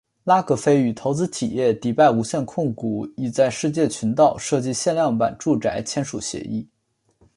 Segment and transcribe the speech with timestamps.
[0.23, 6.67] 拉格斐与投资企业迪拜无限控股以在世界群岛设计限量版住宅签署协议。